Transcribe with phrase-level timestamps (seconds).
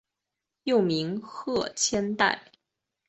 [0.63, 2.51] 幼名是鹤千代。